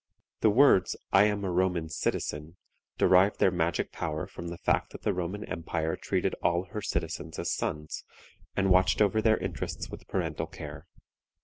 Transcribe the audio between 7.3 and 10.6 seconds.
as sons, and watched over their interests with parental